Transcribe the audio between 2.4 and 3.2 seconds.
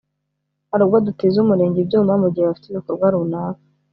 bafite ibikorwa